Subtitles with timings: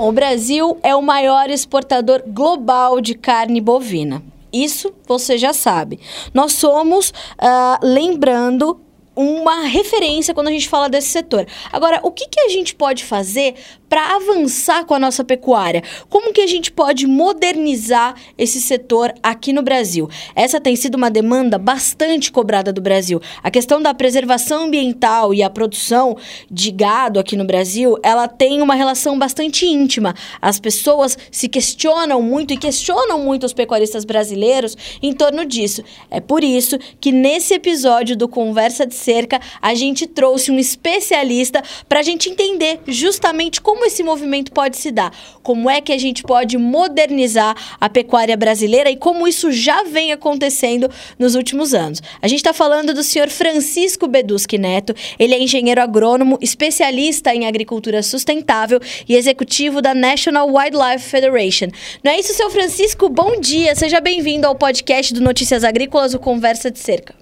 [0.00, 4.22] Bom, o Brasil é o maior exportador global de carne bovina.
[4.50, 6.00] Isso você já sabe.
[6.32, 8.80] Nós somos, uh, lembrando,
[9.14, 11.46] uma referência quando a gente fala desse setor.
[11.70, 13.56] Agora, o que, que a gente pode fazer
[13.90, 15.82] para avançar com a nossa pecuária?
[16.08, 20.08] Como que a gente pode modernizar esse setor aqui no Brasil?
[20.34, 23.20] Essa tem sido uma demanda bastante cobrada do Brasil.
[23.42, 26.16] A questão da preservação ambiental e a produção
[26.48, 30.14] de gado aqui no Brasil, ela tem uma relação bastante íntima.
[30.40, 35.82] As pessoas se questionam muito e questionam muito os pecuaristas brasileiros em torno disso.
[36.08, 41.60] É por isso que nesse episódio do Conversa de Cerca, a gente trouxe um especialista
[41.88, 45.10] para a gente entender justamente como como esse movimento pode se dar,
[45.42, 50.12] como é que a gente pode modernizar a pecuária brasileira e como isso já vem
[50.12, 50.86] acontecendo
[51.18, 52.02] nos últimos anos.
[52.20, 57.46] A gente está falando do senhor Francisco Beduschi Neto, ele é engenheiro agrônomo, especialista em
[57.46, 61.68] agricultura sustentável e executivo da National Wildlife Federation.
[62.04, 63.08] Não é isso, seu Francisco?
[63.08, 67.14] Bom dia, seja bem-vindo ao podcast do Notícias Agrícolas, o Conversa de Cerca.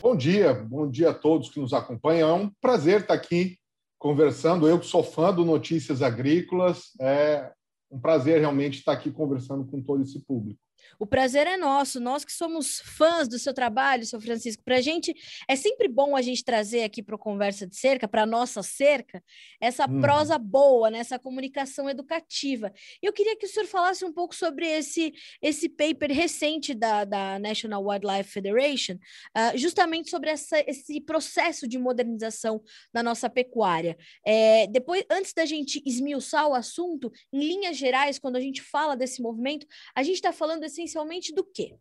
[0.00, 2.28] Bom dia, bom dia a todos que nos acompanham.
[2.28, 3.58] É um prazer estar aqui
[4.00, 4.66] conversando.
[4.66, 7.52] Eu que sou fã do Notícias Agrícolas, é
[7.88, 10.58] um prazer realmente estar aqui conversando com todo esse público.
[10.98, 14.62] O prazer é nosso, nós que somos fãs do seu trabalho, seu Francisco.
[14.62, 15.14] Para a gente
[15.48, 18.62] é sempre bom a gente trazer aqui para o Conversa de Cerca, para a nossa
[18.62, 19.22] cerca,
[19.60, 20.00] essa uhum.
[20.00, 20.98] prosa boa, né?
[20.98, 22.72] essa comunicação educativa.
[23.02, 27.38] Eu queria que o senhor falasse um pouco sobre esse, esse paper recente da, da
[27.38, 33.96] National Wildlife Federation, uh, justamente sobre essa, esse processo de modernização da nossa pecuária.
[34.24, 38.96] É, depois, antes da gente esmiuçar o assunto, em linhas gerais, quando a gente fala
[38.96, 41.76] desse movimento, a gente está falando essencialmente do quê?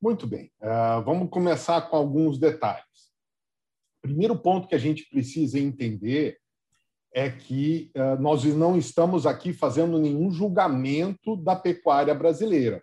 [0.00, 0.50] Muito bem.
[0.60, 2.84] Uh, vamos começar com alguns detalhes.
[4.02, 6.38] Primeiro ponto que a gente precisa entender
[7.12, 12.82] é que uh, nós não estamos aqui fazendo nenhum julgamento da pecuária brasileira.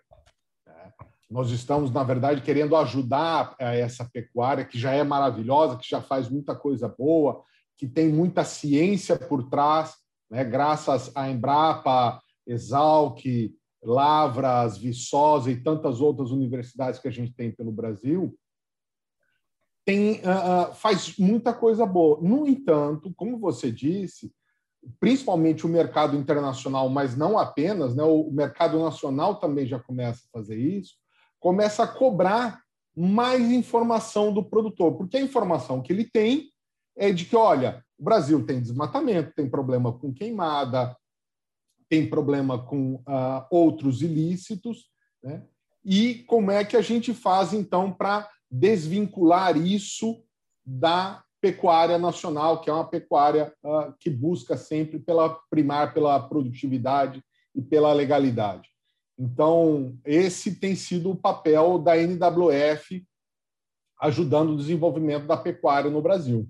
[0.66, 0.92] Né?
[1.30, 6.02] Nós estamos, na verdade, querendo ajudar uh, essa pecuária que já é maravilhosa, que já
[6.02, 7.44] faz muita coisa boa,
[7.76, 9.94] que tem muita ciência por trás,
[10.28, 10.42] né?
[10.44, 13.22] graças à Embrapa, Exalc,
[13.84, 18.36] Lavras, Viçosa e tantas outras universidades que a gente tem pelo Brasil,
[19.84, 22.18] tem, uh, faz muita coisa boa.
[22.20, 24.32] No entanto, como você disse,
[24.98, 30.38] principalmente o mercado internacional, mas não apenas, né, o mercado nacional também já começa a
[30.38, 30.94] fazer isso,
[31.38, 32.62] começa a cobrar
[32.96, 36.50] mais informação do produtor, porque a informação que ele tem
[36.96, 40.96] é de que, olha, o Brasil tem desmatamento, tem problema com queimada,
[41.94, 44.88] tem problema com uh, outros ilícitos,
[45.22, 45.44] né?
[45.84, 50.24] e como é que a gente faz, então, para desvincular isso
[50.66, 57.22] da pecuária nacional, que é uma pecuária uh, que busca sempre pela primar pela produtividade
[57.54, 58.68] e pela legalidade.
[59.16, 63.06] Então, esse tem sido o papel da NWF
[64.00, 66.48] ajudando o desenvolvimento da pecuária no Brasil.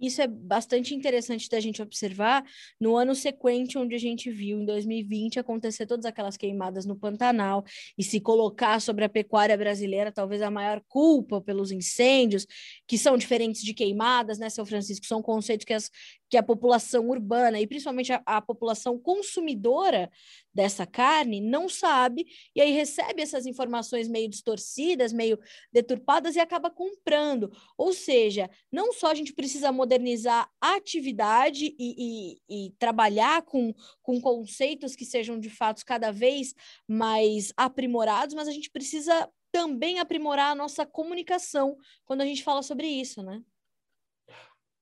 [0.00, 2.44] Isso é bastante interessante da gente observar
[2.80, 7.64] no ano sequente, onde a gente viu em 2020 acontecer todas aquelas queimadas no Pantanal
[7.96, 12.46] e se colocar sobre a pecuária brasileira talvez a maior culpa pelos incêndios,
[12.86, 15.06] que são diferentes de queimadas, né, seu Francisco?
[15.06, 15.90] São conceitos que, as,
[16.28, 20.10] que a população urbana e principalmente a, a população consumidora
[20.52, 25.38] dessa carne não sabe e aí recebe essas informações meio distorcidas, meio
[25.72, 27.50] deturpadas e acaba comprando.
[27.76, 33.74] Ou seja, não só a gente precisa modernizar a atividade e, e, e trabalhar com,
[34.02, 36.54] com conceitos que sejam de fato cada vez
[36.86, 42.62] mais aprimorados, mas a gente precisa também aprimorar a nossa comunicação quando a gente fala
[42.62, 43.42] sobre isso, né?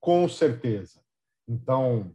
[0.01, 1.06] Com certeza.
[1.49, 2.13] Então,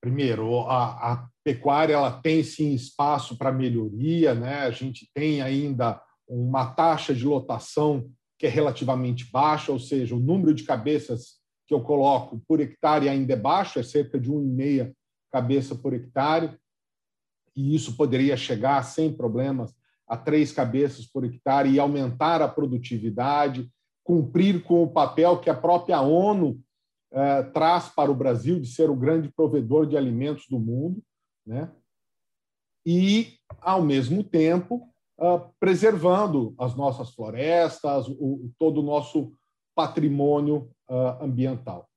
[0.00, 4.60] primeiro, a, a pecuária ela tem sim espaço para melhoria, né?
[4.62, 10.20] A gente tem ainda uma taxa de lotação que é relativamente baixa, ou seja, o
[10.20, 11.36] número de cabeças
[11.66, 14.92] que eu coloco por hectare ainda é baixo, é cerca de 1,5
[15.32, 16.56] cabeça por hectare,
[17.54, 19.74] e isso poderia chegar sem problemas
[20.06, 23.68] a três cabeças por hectare e aumentar a produtividade,
[24.04, 26.60] cumprir com o papel que a própria ONU
[27.16, 31.02] eh, traz para o Brasil de ser o grande provedor de alimentos do mundo,
[31.46, 31.72] né?
[32.84, 34.86] e, ao mesmo tempo,
[35.18, 39.32] uh, preservando as nossas florestas, o, todo o nosso
[39.74, 41.88] patrimônio uh, ambiental.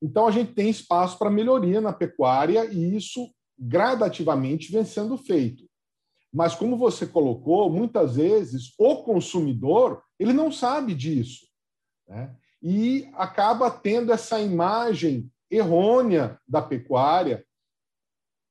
[0.00, 5.68] Então, a gente tem espaço para melhoria na pecuária e isso gradativamente vem sendo feito.
[6.32, 11.44] Mas, como você colocou, muitas vezes o consumidor ele não sabe disso.
[12.06, 12.34] Né?
[12.62, 17.44] E acaba tendo essa imagem errônea da pecuária,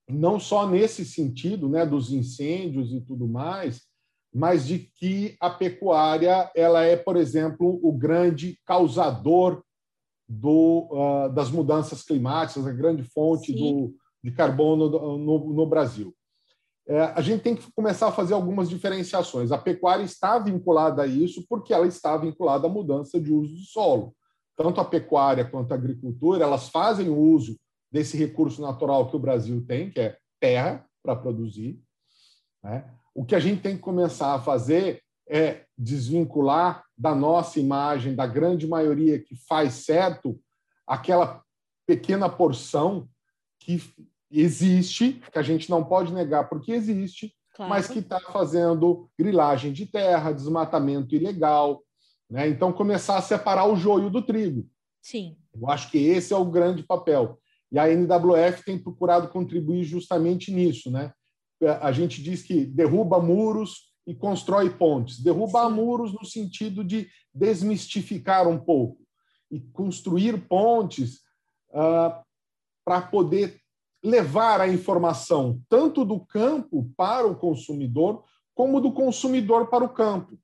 [0.10, 3.86] não só nesse sentido, né, dos incêndios e tudo mais,
[4.34, 9.64] mas de que a pecuária ela é, por exemplo, o grande causador
[10.28, 16.14] do, uh, das mudanças climáticas, a grande fonte do, de carbono no, no Brasil.
[16.90, 19.52] É, a gente tem que começar a fazer algumas diferenciações.
[19.52, 23.62] A pecuária está vinculada a isso porque ela está vinculada à mudança de uso do
[23.62, 24.16] solo.
[24.56, 27.60] Tanto a pecuária quanto a agricultura, elas fazem uso
[27.92, 31.82] desse recurso natural que o Brasil tem, que é terra para produzir.
[32.64, 32.90] Né?
[33.14, 38.26] O que a gente tem que começar a fazer é desvincular da nossa imagem, da
[38.26, 40.40] grande maioria que faz certo,
[40.88, 41.44] aquela
[41.86, 43.10] pequena porção
[43.60, 43.82] que
[44.32, 47.70] existe, que a gente não pode negar porque existe, claro.
[47.70, 51.84] mas que está fazendo grilagem de terra, desmatamento ilegal.
[52.30, 52.48] Né?
[52.50, 54.68] Então, começar a separar o joio do trigo.
[55.02, 55.38] Sim.
[55.54, 57.40] Eu acho que esse é o grande papel.
[57.72, 60.92] E a NWF tem procurado contribuir justamente nisso.
[60.92, 61.12] Né?
[61.82, 65.22] A gente diz que derruba muros e constrói pontes.
[65.22, 65.76] Derrubar Sim.
[65.76, 68.98] muros no sentido de desmistificar um pouco
[69.52, 71.20] e construir pontes
[71.70, 72.24] uh,
[72.86, 73.60] para poder
[74.04, 78.24] levar a informação tanto do campo para o consumidor,
[78.54, 80.38] como do consumidor para o campo.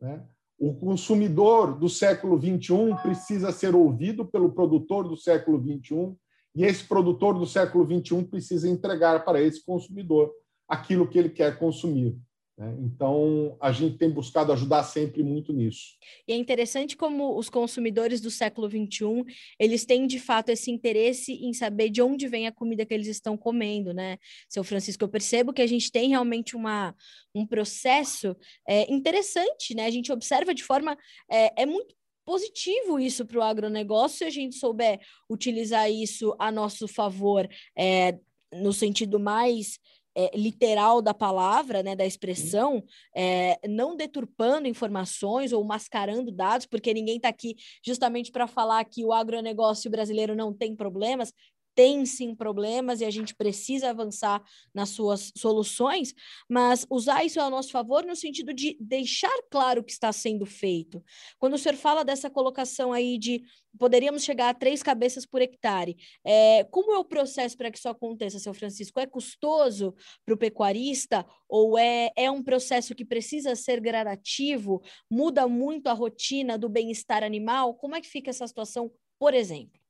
[0.00, 0.24] Né?
[0.58, 6.14] O consumidor do século XXI precisa ser ouvido pelo produtor do século XXI,
[6.54, 10.32] e esse produtor do século XXI precisa entregar para esse consumidor
[10.68, 12.16] aquilo que ele quer consumir.
[12.60, 12.76] Né?
[12.78, 15.96] Então, a gente tem buscado ajudar sempre muito nisso.
[16.28, 19.24] E é interessante como os consumidores do século XXI,
[19.58, 23.06] eles têm, de fato, esse interesse em saber de onde vem a comida que eles
[23.06, 24.18] estão comendo, né?
[24.46, 26.94] Seu Francisco, eu percebo que a gente tem realmente uma,
[27.34, 28.36] um processo
[28.68, 29.86] é, interessante, né?
[29.86, 30.98] A gente observa de forma...
[31.30, 31.94] É, é muito
[32.26, 38.18] positivo isso para o agronegócio se a gente souber utilizar isso a nosso favor, é,
[38.52, 39.78] no sentido mais
[40.14, 42.82] é, literal da palavra, né, da expressão,
[43.14, 49.04] é, não deturpando informações ou mascarando dados, porque ninguém está aqui justamente para falar que
[49.04, 51.32] o agronegócio brasileiro não tem problemas,
[51.80, 54.44] tem sim problemas e a gente precisa avançar
[54.74, 56.14] nas suas soluções,
[56.46, 60.44] mas usar isso ao nosso favor no sentido de deixar claro o que está sendo
[60.44, 61.02] feito.
[61.38, 63.42] Quando o senhor fala dessa colocação aí de
[63.78, 67.88] poderíamos chegar a três cabeças por hectare, é, como é o processo para que isso
[67.88, 69.00] aconteça, seu Francisco?
[69.00, 69.94] É custoso
[70.26, 74.82] para o pecuarista ou é, é um processo que precisa ser gradativo?
[75.10, 77.72] Muda muito a rotina do bem-estar animal?
[77.72, 79.80] Como é que fica essa situação, por exemplo?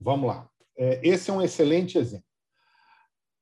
[0.00, 0.55] Vamos lá.
[0.78, 2.24] É, esse é um excelente exemplo.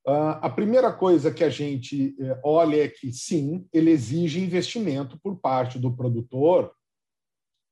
[0.06, 5.18] Uh, a primeira coisa que a gente é, olha é que, sim, ele exige investimento
[5.22, 6.70] por parte do produtor,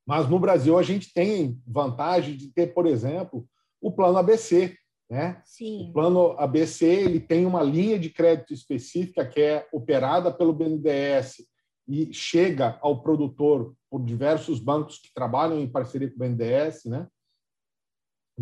[0.06, 3.46] mas no Brasil a gente tem vantagem de ter, por exemplo,
[3.80, 4.74] o plano ABC.
[5.10, 5.42] Né?
[5.44, 5.90] Sim.
[5.90, 11.44] O plano ABC ele tem uma linha de crédito específica que é operada pelo BNDES
[11.86, 17.06] e chega ao produtor por diversos bancos que trabalham em parceria com o BNDES, né?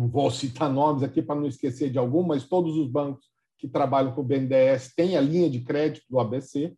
[0.01, 3.67] Não vou citar nomes aqui para não esquecer de algum, mas todos os bancos que
[3.67, 6.75] trabalham com o BNDES têm a linha de crédito do ABC.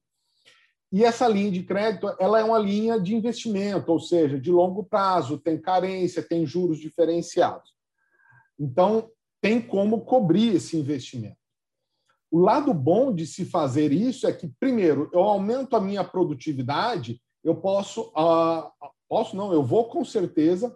[0.92, 4.84] E essa linha de crédito ela é uma linha de investimento, ou seja, de longo
[4.84, 7.72] prazo, tem carência, tem juros diferenciados.
[8.60, 9.10] Então,
[9.42, 11.38] tem como cobrir esse investimento.
[12.30, 17.22] O lado bom de se fazer isso é que, primeiro, eu aumento a minha produtividade,
[17.42, 18.70] eu posso, uh,
[19.08, 20.76] posso não, eu vou com certeza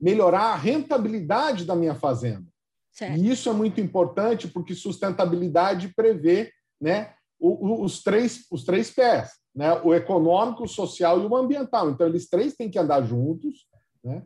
[0.00, 2.46] melhorar a rentabilidade da minha fazenda.
[2.92, 3.18] Certo.
[3.18, 9.80] E isso é muito importante porque sustentabilidade prevê né, os, três, os três pés, né,
[9.82, 11.90] o econômico, o social e o ambiental.
[11.90, 13.66] Então, eles três têm que andar juntos.
[14.02, 14.22] Né?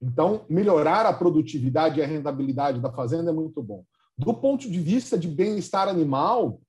[0.00, 3.84] Então, melhorar a produtividade e a rentabilidade da fazenda é muito bom.
[4.16, 6.60] Do ponto de vista de bem-estar animal,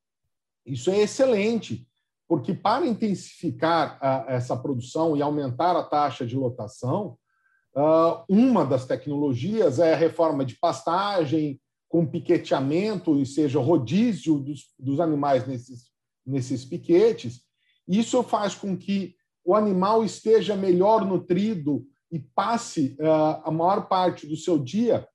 [0.65, 1.87] isso é excelente,
[2.27, 7.17] porque para intensificar a, essa produção e aumentar a taxa de lotação,
[8.29, 14.99] uma das tecnologias é a reforma de pastagem, com piqueteamento, e seja, rodízio dos, dos
[14.99, 15.91] animais nesses,
[16.25, 17.41] nesses piquetes.
[17.87, 24.25] Isso faz com que o animal esteja melhor nutrido e passe uh, a maior parte
[24.25, 25.07] do seu dia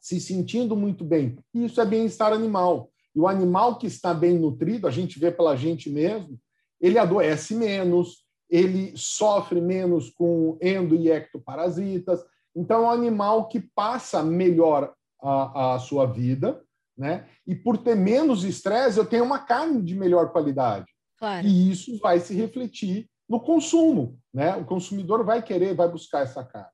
[0.00, 1.38] se sentindo muito bem.
[1.54, 2.90] Isso é bem-estar animal.
[3.14, 6.38] E o animal que está bem nutrido, a gente vê pela gente mesmo,
[6.80, 12.24] ele adoece menos, ele sofre menos com endo e ectoparasitas.
[12.54, 16.62] Então, é um animal que passa melhor a, a sua vida,
[16.96, 17.26] né?
[17.46, 20.86] E por ter menos estresse, eu tenho uma carne de melhor qualidade.
[21.18, 21.46] Claro.
[21.46, 24.56] E isso vai se refletir no consumo, né?
[24.56, 26.70] O consumidor vai querer, vai buscar essa carne.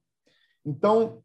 [0.65, 1.23] Então,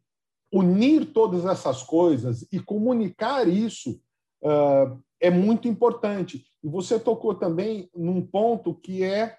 [0.52, 4.00] unir todas essas coisas e comunicar isso
[4.42, 6.44] uh, é muito importante.
[6.62, 9.36] E você tocou também num ponto que é,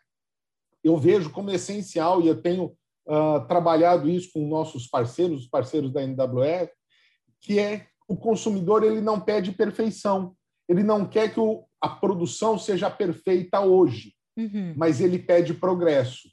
[0.89, 2.75] eu vejo como essencial, e eu tenho
[3.07, 6.71] uh, trabalhado isso com nossos parceiros, os parceiros da NWF,
[7.41, 10.35] que é o consumidor ele não pede perfeição.
[10.67, 14.73] Ele não quer que o, a produção seja perfeita hoje, uhum.
[14.75, 16.29] mas ele pede progresso.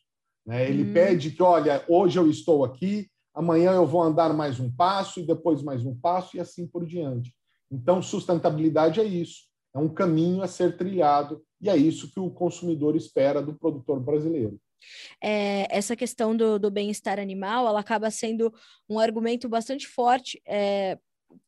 [0.46, 0.68] Né?
[0.68, 0.92] Ele uhum.
[0.92, 5.26] pede que, olha, hoje eu estou aqui, amanhã eu vou andar mais um passo e
[5.26, 7.34] depois mais um passo e assim por diante.
[7.70, 9.42] Então, sustentabilidade é isso,
[9.76, 14.00] é um caminho a ser trilhado e é isso que o consumidor espera do produtor
[14.00, 14.58] brasileiro.
[15.22, 18.52] É, essa questão do, do bem-estar animal, ela acaba sendo
[18.88, 20.98] um argumento bastante forte é,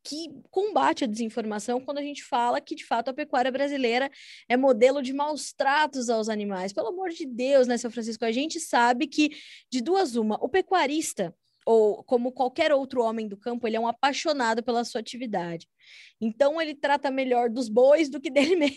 [0.04, 4.10] que combate a desinformação quando a gente fala que, de fato, a pecuária brasileira
[4.46, 6.72] é modelo de maus tratos aos animais.
[6.72, 8.24] Pelo amor de Deus, né, seu Francisco?
[8.26, 9.30] A gente sabe que,
[9.70, 11.34] de duas uma, o pecuarista
[11.68, 15.68] ou como qualquer outro homem do campo, ele é um apaixonado pela sua atividade.
[16.18, 18.74] Então ele trata melhor dos bois do que dele mesmo,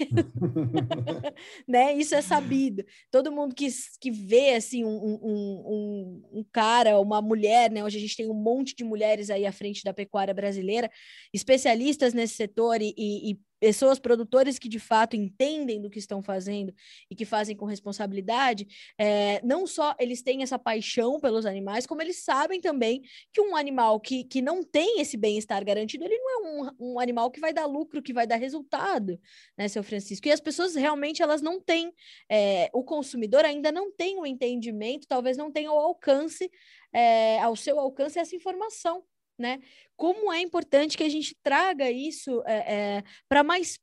[1.66, 1.94] né?
[1.94, 2.84] Isso é sabido.
[3.10, 7.82] Todo mundo que, que vê assim um, um, um, um, cara, uma mulher, né?
[7.82, 10.92] Hoje a gente tem um monte de mulheres aí à frente da pecuária brasileira,
[11.34, 16.24] especialistas nesse setor e, e, e pessoas, produtores que de fato entendem do que estão
[16.24, 16.74] fazendo
[17.12, 22.02] e que fazem com responsabilidade, é, não só eles têm essa paixão pelos animais, como
[22.02, 26.32] eles sabem também que um animal que, que não tem esse bem-estar garantido, ele não
[26.32, 29.20] é um, um animal que vai dar lucro, que vai dar resultado,
[29.56, 30.28] né, seu Francisco?
[30.28, 31.94] E as pessoas realmente elas não têm,
[32.28, 36.50] é, o consumidor ainda não tem o entendimento, talvez não tenha o alcance,
[36.92, 39.04] é, ao seu alcance essa informação
[39.42, 39.60] né?
[39.98, 43.78] Como é importante que a gente traga isso é, é, para mais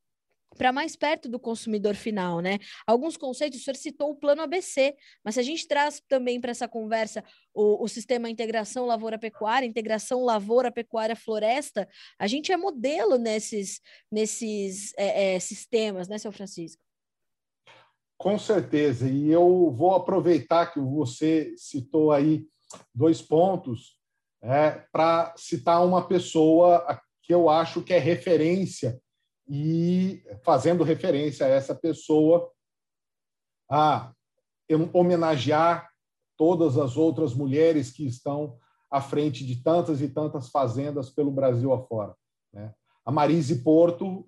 [0.57, 2.59] para mais perto do consumidor final, né?
[2.87, 6.51] Alguns conceitos, o senhor citou o plano ABC, mas se a gente traz também para
[6.51, 7.23] essa conversa
[7.55, 11.89] o, o, sistema integração lavoura-pecuária, integração lavoura-pecuária-floresta,
[12.19, 16.83] a gente é modelo nesses, nesses é, é, sistemas, né, seu Francisco?
[18.17, 22.45] Com certeza, e eu vou aproveitar que você citou aí
[22.93, 23.98] dois pontos
[24.49, 28.99] é, para citar uma pessoa que eu acho que é referência
[29.47, 32.51] e fazendo referência a essa pessoa
[33.71, 34.11] a
[34.95, 35.91] homenagear
[36.35, 38.57] todas as outras mulheres que estão
[38.91, 42.15] à frente de tantas e tantas fazendas pelo Brasil afora.
[42.51, 42.73] Né?
[43.05, 44.25] A Marise Porto,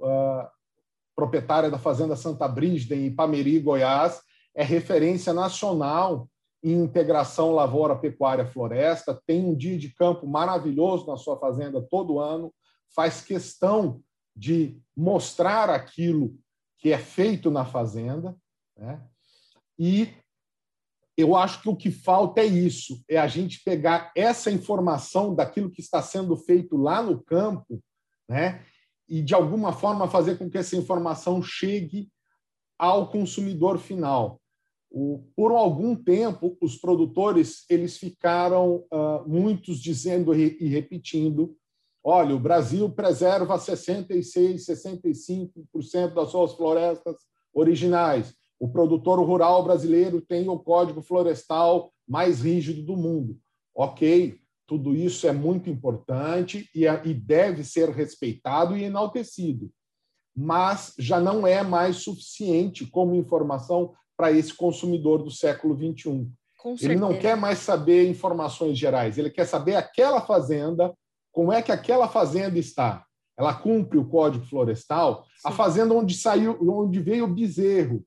[1.16, 4.20] proprietária da Fazenda Santa Brígida, em Ipameri, Goiás,
[4.54, 6.28] é referência nacional
[6.62, 12.18] em integração lavoura, pecuária, floresta, tem um dia de campo maravilhoso na sua fazenda todo
[12.18, 12.52] ano,
[12.94, 14.02] faz questão
[14.36, 16.36] de mostrar aquilo
[16.78, 18.36] que é feito na fazenda,
[18.76, 19.02] né?
[19.78, 20.12] E
[21.16, 25.70] eu acho que o que falta é isso, é a gente pegar essa informação daquilo
[25.70, 27.82] que está sendo feito lá no campo,
[28.28, 28.64] né?
[29.08, 32.10] E de alguma forma fazer com que essa informação chegue
[32.78, 34.40] ao consumidor final.
[34.90, 41.56] O, por algum tempo, os produtores eles ficaram uh, muitos dizendo e, e repetindo:
[42.02, 47.16] olha, o Brasil preserva 66, 65% das suas florestas
[47.54, 48.34] originais.
[48.58, 53.38] O produtor rural brasileiro tem o código florestal mais rígido do mundo.
[53.74, 59.70] Ok, tudo isso é muito importante e, e deve ser respeitado e enaltecido,
[60.36, 66.30] mas já não é mais suficiente como informação para esse consumidor do século XXI.
[66.82, 70.94] Ele não quer mais saber informações gerais, ele quer saber aquela fazenda,
[71.32, 73.02] como é que aquela fazenda está.
[73.34, 75.48] Ela cumpre o Código Florestal, Sim.
[75.48, 78.04] a fazenda onde saiu, onde veio o bezerro,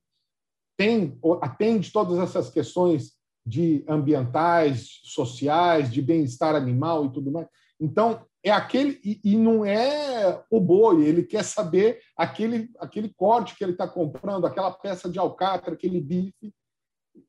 [0.77, 7.47] tem atende todas essas questões de ambientais, sociais, de bem-estar animal e tudo mais.
[7.79, 13.55] Então, é aquele e, e, não é o boi, ele quer saber aquele aquele corte
[13.55, 16.53] que ele está comprando, aquela peça de alcatra, aquele bife,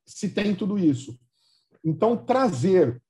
[0.05, 1.17] se tem tudo isso.
[1.85, 3.01] Então trazer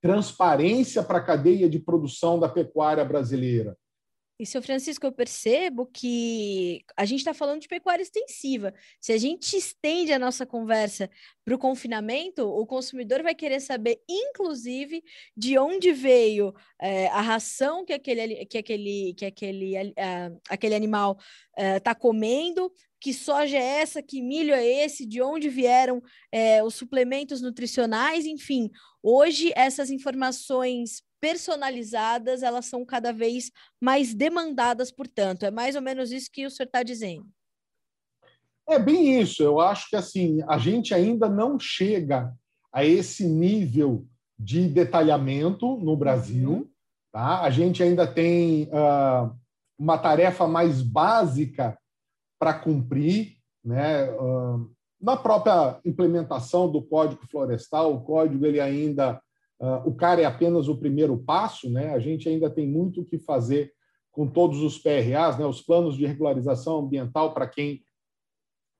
[0.00, 3.78] transparência para a cadeia de produção da pecuária brasileira,
[4.42, 8.74] e, seu Francisco, eu percebo que a gente está falando de pecuária extensiva.
[9.00, 11.08] Se a gente estende a nossa conversa
[11.44, 15.04] para o confinamento, o consumidor vai querer saber, inclusive,
[15.36, 21.16] de onde veio é, a ração que aquele, que aquele, que aquele, uh, aquele animal
[21.56, 26.64] está uh, comendo, que soja é essa, que milho é esse, de onde vieram é,
[26.64, 28.70] os suplementos nutricionais, enfim.
[29.00, 35.44] Hoje, essas informações personalizadas, elas são cada vez mais demandadas, portanto.
[35.44, 37.24] É mais ou menos isso que o senhor está dizendo.
[38.68, 39.40] É bem isso.
[39.40, 42.34] Eu acho que assim a gente ainda não chega
[42.72, 44.04] a esse nível
[44.36, 46.50] de detalhamento no Brasil.
[46.50, 46.68] Uhum.
[47.12, 47.42] Tá?
[47.42, 49.32] A gente ainda tem uh,
[49.78, 51.78] uma tarefa mais básica
[52.36, 54.08] para cumprir, né?
[55.00, 59.21] na própria implementação do Código Florestal, o código ele ainda
[59.84, 61.94] o cara é apenas o primeiro passo, né?
[61.94, 63.72] A gente ainda tem muito o que fazer
[64.10, 65.46] com todos os PRAs, né?
[65.46, 67.82] Os planos de regularização ambiental para quem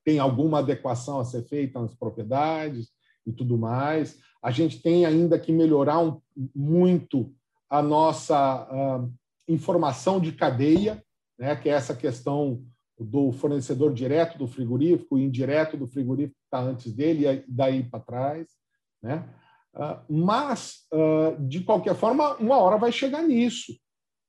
[0.05, 2.91] tem alguma adequação a ser feita nas propriedades
[3.25, 4.19] e tudo mais.
[4.43, 6.21] A gente tem ainda que melhorar um,
[6.55, 7.33] muito
[7.71, 9.13] a nossa uh,
[9.49, 11.03] informação de cadeia,
[11.39, 12.65] né, que é essa questão
[12.99, 18.01] do fornecedor direto do frigorífico indireto do frigorífico que está antes dele e daí para
[18.01, 18.49] trás.
[19.03, 19.29] Né?
[19.75, 23.73] Uh, mas, uh, de qualquer forma, uma hora vai chegar nisso.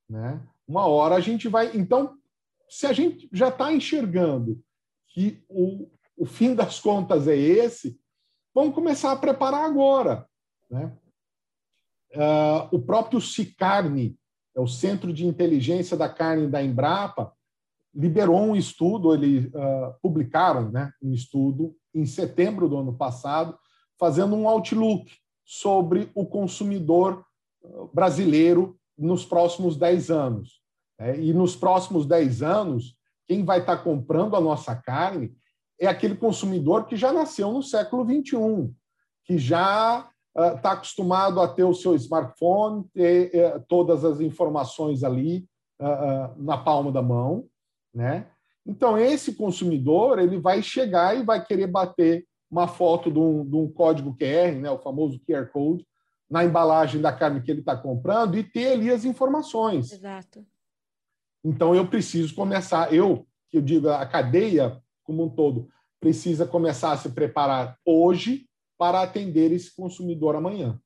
[0.09, 0.41] Né?
[0.67, 1.75] Uma hora a gente vai.
[1.75, 2.17] Então,
[2.69, 4.61] se a gente já está enxergando
[5.09, 7.99] que o, o fim das contas é esse,
[8.53, 10.27] vamos começar a preparar agora.
[10.69, 10.95] Né?
[12.15, 14.17] Uh, o próprio Cicarne,
[14.55, 17.33] é o Centro de Inteligência da Carne da Embrapa,
[17.93, 23.57] liberou um estudo, eles uh, publicaram né, um estudo em setembro do ano passado,
[23.99, 25.11] fazendo um outlook
[25.45, 27.23] sobre o consumidor
[27.93, 30.61] brasileiro nos próximos 10 anos.
[30.99, 32.95] É, e nos próximos 10 anos,
[33.25, 35.35] quem vai estar comprando a nossa carne
[35.79, 38.71] é aquele consumidor que já nasceu no século XXI,
[39.25, 45.03] que já está uh, acostumado a ter o seu smartphone, ter uh, todas as informações
[45.03, 45.47] ali
[45.81, 47.45] uh, na palma da mão,
[47.93, 48.27] né?
[48.65, 53.55] Então esse consumidor ele vai chegar e vai querer bater uma foto de um, de
[53.55, 54.69] um código QR, né?
[54.69, 55.87] O famoso QR code
[56.29, 59.91] na embalagem da carne que ele está comprando e ter ali as informações.
[59.91, 60.45] Exato.
[61.43, 65.67] Então, eu preciso começar, eu, que eu digo, a cadeia como um todo,
[65.99, 70.79] precisa começar a se preparar hoje para atender esse consumidor amanhã.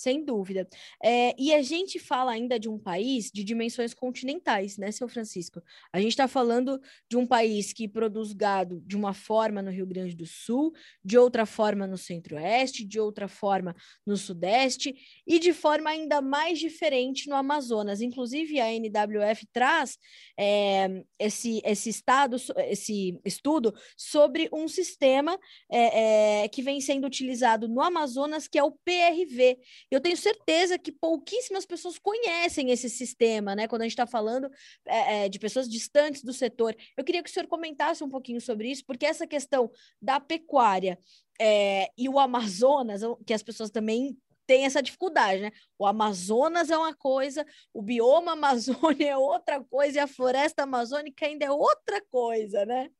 [0.00, 0.66] Sem dúvida.
[1.04, 5.62] É, e a gente fala ainda de um país de dimensões continentais, né, seu Francisco?
[5.92, 9.84] A gente está falando de um país que produz gado de uma forma no Rio
[9.86, 10.72] Grande do Sul,
[11.04, 14.94] de outra forma no Centro-Oeste, de outra forma no Sudeste
[15.26, 18.00] e de forma ainda mais diferente no Amazonas.
[18.00, 19.98] Inclusive, a NWF traz
[20.38, 22.36] é, esse, esse, estado,
[22.68, 25.38] esse estudo sobre um sistema
[25.70, 29.58] é, é que vem sendo utilizado no Amazonas, que é o PRV
[29.90, 33.66] eu tenho certeza que pouquíssimas pessoas conhecem esse sistema, né?
[33.66, 34.50] Quando a gente está falando
[34.86, 36.76] é, é, de pessoas distantes do setor.
[36.96, 40.98] Eu queria que o senhor comentasse um pouquinho sobre isso, porque essa questão da pecuária
[41.40, 45.52] é, e o Amazonas, que as pessoas também têm essa dificuldade, né?
[45.78, 51.24] O Amazonas é uma coisa, o bioma Amazônia é outra coisa e a floresta amazônica
[51.24, 52.90] ainda é outra coisa, né?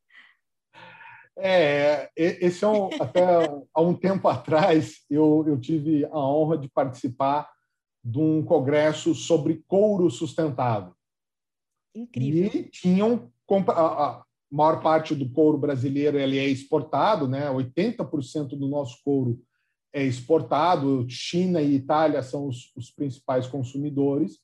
[1.38, 3.22] É, esse é um, até
[3.74, 7.48] há um tempo atrás eu, eu tive a honra de participar
[8.02, 10.94] de um congresso sobre couro sustentável.
[11.94, 12.46] Incrível.
[12.46, 13.30] E tinham
[13.68, 17.48] a, maior parte do couro brasileiro ele é exportado, né?
[17.50, 19.40] 80% do nosso couro
[19.92, 21.06] é exportado.
[21.08, 24.38] China e Itália são os, os principais consumidores.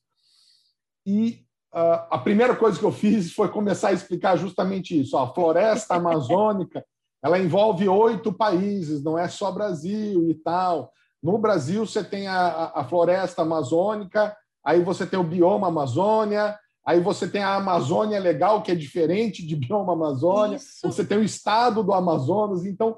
[1.05, 5.17] E a primeira coisa que eu fiz foi começar a explicar justamente isso.
[5.17, 6.83] A floresta amazônica
[7.23, 10.91] ela envolve oito países, não é só Brasil e tal.
[11.21, 17.01] No Brasil, você tem a, a floresta amazônica, aí você tem o bioma Amazônia, aí
[17.01, 20.79] você tem a Amazônia Legal, que é diferente de bioma Amazônia, Isso.
[20.83, 22.65] você tem o estado do Amazonas.
[22.65, 22.91] Então,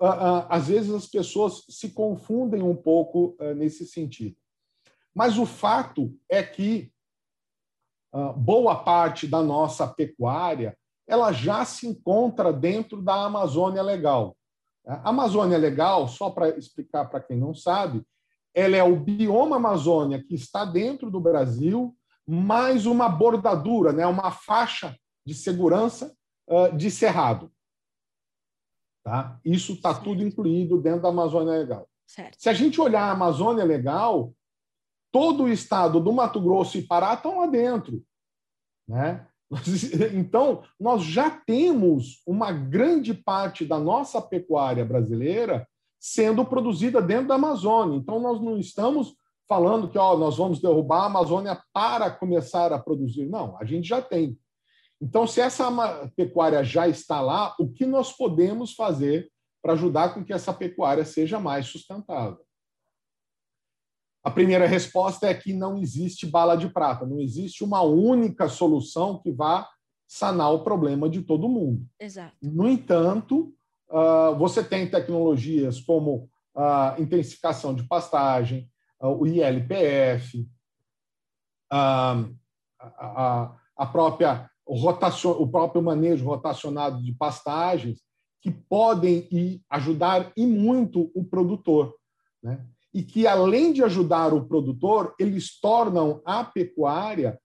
[0.00, 4.36] uh, uh, às vezes as pessoas se confundem um pouco nesse sentido.
[5.14, 6.95] Mas o fato é que ah,
[8.36, 10.76] boa parte da nossa pecuária
[11.06, 14.36] ela já se encontra dentro da Amazônia Legal.
[14.84, 18.02] A Amazônia Legal, só para explicar para quem não sabe,
[18.54, 24.30] ela é o bioma Amazônia que está dentro do Brasil, mais uma bordadura, né, uma
[24.30, 26.12] faixa de segurança
[26.48, 27.52] uh, de cerrado.
[29.04, 29.38] Tá?
[29.44, 31.88] Isso está tudo incluído dentro da Amazônia Legal.
[32.06, 32.36] Certo.
[32.38, 34.32] Se a gente olhar a Amazônia Legal,
[35.12, 38.02] todo o estado do Mato Grosso e Pará estão lá dentro.
[38.88, 39.26] Né?
[40.12, 45.66] Então, nós já temos uma grande parte da nossa pecuária brasileira
[46.00, 47.96] sendo produzida dentro da Amazônia.
[47.96, 49.14] Então, nós não estamos
[49.48, 53.26] falando que ó, nós vamos derrubar a Amazônia para começar a produzir.
[53.26, 54.38] Não, a gente já tem.
[55.00, 55.70] Então, se essa
[56.16, 59.30] pecuária já está lá, o que nós podemos fazer
[59.62, 62.45] para ajudar com que essa pecuária seja mais sustentável?
[64.26, 69.20] A primeira resposta é que não existe bala de prata, não existe uma única solução
[69.20, 69.68] que vá
[70.04, 71.86] sanar o problema de todo mundo.
[72.00, 72.34] Exato.
[72.42, 73.54] No entanto,
[73.88, 78.68] ah, você tem tecnologias como a intensificação de pastagem,
[79.00, 80.44] o ILPF,
[81.70, 82.24] a,
[83.76, 88.00] a própria rotacion, o próprio manejo rotacionado de pastagens,
[88.40, 91.94] que podem ir, ajudar e muito o produtor.
[92.42, 92.66] Né?
[92.96, 97.38] E que, além de ajudar o produtor, eles tornam a pecuária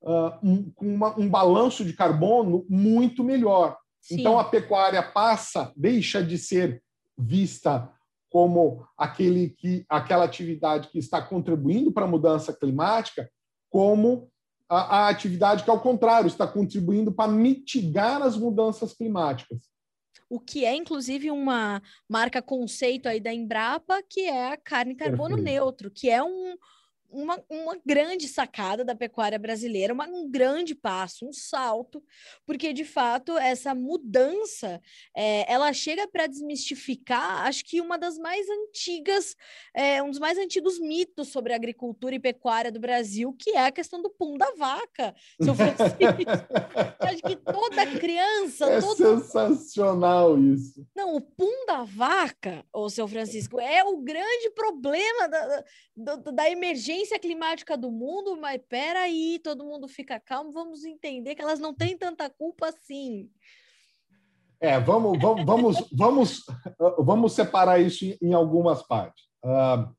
[0.00, 3.76] uh, um, uma, um balanço de carbono muito melhor.
[4.00, 4.20] Sim.
[4.20, 6.80] Então, a pecuária passa, deixa de ser
[7.18, 7.90] vista
[8.30, 13.28] como aquele que, aquela atividade que está contribuindo para a mudança climática,
[13.68, 14.28] como
[14.68, 19.73] a, a atividade que, ao contrário, está contribuindo para mitigar as mudanças climáticas
[20.28, 25.36] o que é inclusive uma marca conceito aí da Embrapa, que é a carne carbono
[25.36, 26.56] neutro, que é um,
[27.14, 32.02] uma, uma grande sacada da pecuária brasileira, uma, um grande passo, um salto,
[32.44, 34.80] porque de fato essa mudança
[35.16, 39.36] é, ela chega para desmistificar, acho que uma das mais antigas,
[39.72, 43.66] é, um dos mais antigos mitos sobre a agricultura e pecuária do Brasil, que é
[43.66, 45.94] a questão do pum da vaca, seu Francisco.
[47.00, 48.66] acho que toda criança.
[48.66, 48.96] É todo...
[48.96, 50.86] sensacional isso.
[50.94, 55.64] Não, o pum da vaca, ô seu Francisco, é o grande problema da,
[55.96, 61.34] da, da emergência emergência climática do mundo, mas peraí, todo mundo fica calmo, vamos entender
[61.34, 63.30] que elas não têm tanta culpa assim.
[64.58, 66.44] É, vamos, vamos, vamos, vamos,
[66.98, 69.24] vamos separar isso em algumas partes.
[69.44, 69.94] Uh,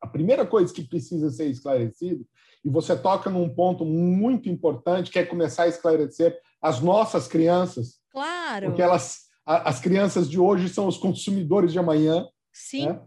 [0.00, 2.24] a primeira coisa que precisa ser esclarecido,
[2.64, 8.00] e você toca num ponto muito importante, que é começar a esclarecer as nossas crianças.
[8.10, 8.66] Claro.
[8.66, 12.28] Porque elas, as crianças de hoje são os consumidores de amanhã.
[12.52, 12.86] Sim.
[12.86, 13.00] Né?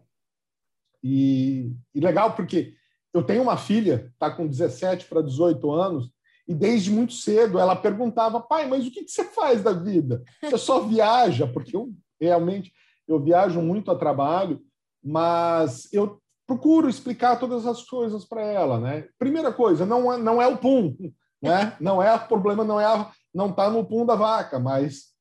[1.03, 2.73] E, e legal porque
[3.13, 6.09] eu tenho uma filha, está com 17 para 18 anos,
[6.47, 10.23] e desde muito cedo ela perguntava, pai, mas o que, você faz da vida?
[10.41, 11.47] Você só viaja?
[11.47, 12.73] Porque eu realmente
[13.07, 14.61] eu viajo muito a trabalho,
[15.03, 19.07] mas eu procuro explicar todas as coisas para ela, né?
[19.17, 20.95] Primeira coisa, não é, não é o pum,
[21.41, 21.75] né?
[21.79, 25.13] Não é o problema, não é a, não está no pum da vaca, mas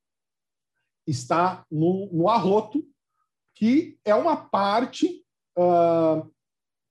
[1.06, 2.84] está no, no arroto,
[3.54, 5.24] que é uma parte
[5.58, 6.30] uh,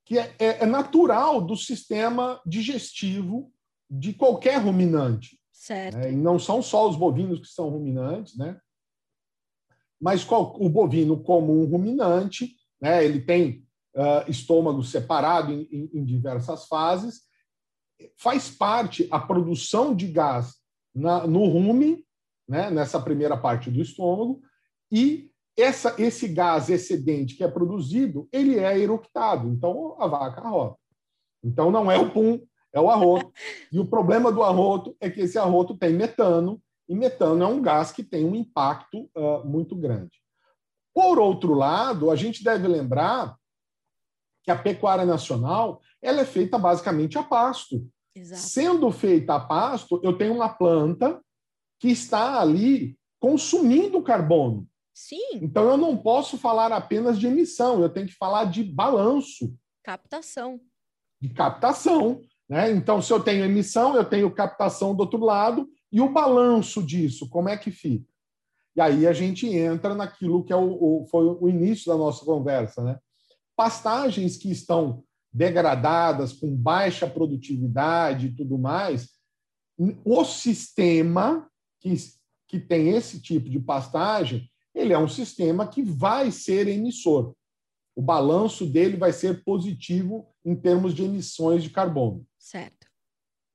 [0.04, 3.52] que é, é, é natural do sistema digestivo
[3.88, 5.38] de qualquer ruminante.
[5.52, 5.96] Certo.
[5.96, 6.12] Né?
[6.12, 8.58] E não são só os bovinos que são ruminantes, né?
[10.00, 13.04] Mas qual, o bovino, como um ruminante, né?
[13.04, 17.20] ele tem uh, estômago separado em, em, em, diversas fases,
[18.16, 20.54] faz parte a produção de gás
[20.92, 22.04] na, no rumen,
[22.48, 22.68] né?
[22.68, 24.42] nessa primeira parte do estômago,
[24.90, 29.48] e essa, esse gás excedente que é produzido, ele é eructado.
[29.48, 30.78] Então, a vaca arrota.
[31.44, 32.40] Então, não é o pum,
[32.72, 33.30] é o arroto.
[33.70, 37.60] E o problema do arroto é que esse arroto tem metano, e metano é um
[37.60, 40.20] gás que tem um impacto uh, muito grande.
[40.94, 43.36] Por outro lado, a gente deve lembrar
[44.42, 47.86] que a pecuária nacional ela é feita basicamente a pasto.
[48.14, 48.42] Exato.
[48.42, 51.22] Sendo feita a pasto, eu tenho uma planta
[51.80, 54.66] que está ali consumindo carbono.
[54.94, 55.36] Sim.
[55.42, 59.54] Então eu não posso falar apenas de emissão, eu tenho que falar de balanço.
[59.82, 60.60] Captação.
[61.20, 62.20] De captação.
[62.48, 62.70] Né?
[62.70, 67.28] Então, se eu tenho emissão, eu tenho captação do outro lado, e o balanço disso,
[67.28, 68.10] como é que fica?
[68.74, 72.24] E aí a gente entra naquilo que é o, o, foi o início da nossa
[72.24, 72.82] conversa.
[72.82, 72.98] Né?
[73.56, 79.10] Pastagens que estão degradadas, com baixa produtividade e tudo mais,
[80.04, 81.48] o sistema
[81.80, 81.94] que,
[82.46, 87.34] que tem esse tipo de pastagem, ele é um sistema que vai ser emissor.
[87.94, 92.26] O balanço dele vai ser positivo em termos de emissões de carbono.
[92.38, 92.86] Certo.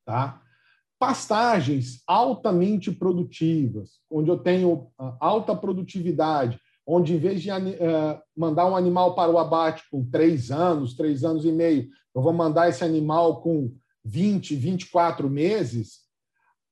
[0.06, 0.42] Tá?
[1.00, 8.66] Pastagens altamente produtivas, onde eu tenho ah, alta produtividade, onde em vez de uh, mandar
[8.66, 12.70] um animal para o abate com três anos, três anos e meio, eu vou mandar
[12.70, 13.76] esse animal com
[14.06, 16.04] 20, 24 meses,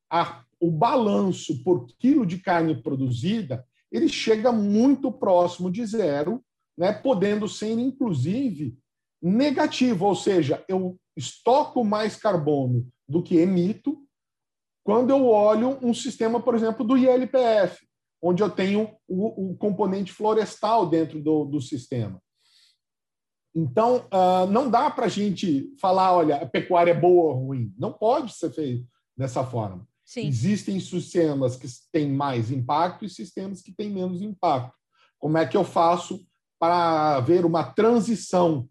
[0.09, 6.43] a, o balanço por quilo de carne produzida ele chega muito próximo de zero,
[6.77, 8.77] né, podendo ser, inclusive,
[9.21, 14.05] negativo, ou seja, eu estoco mais carbono do que emito
[14.83, 17.87] quando eu olho um sistema, por exemplo, do ILPF,
[18.21, 22.21] onde eu tenho o, o componente florestal dentro do, do sistema.
[23.55, 27.73] Então, uh, não dá para a gente falar, olha, a pecuária é boa ou ruim.
[27.77, 28.85] Não pode ser feito
[29.17, 29.87] dessa forma.
[30.05, 30.27] Sim.
[30.27, 34.77] Existem sistemas que têm mais impacto e sistemas que têm menos impacto.
[35.17, 36.23] Como é que eu faço
[36.59, 38.69] para ver uma transição